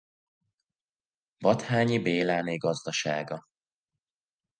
Batthyányi 1.37 1.99
Béláné 1.99 2.55
gazdasága. 2.57 3.47